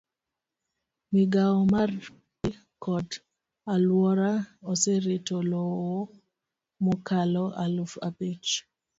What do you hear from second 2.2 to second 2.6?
pi